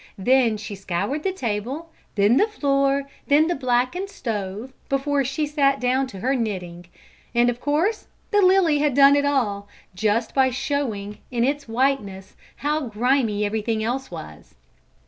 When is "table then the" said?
1.31-2.47